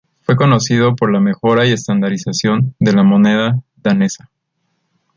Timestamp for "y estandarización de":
1.67-2.93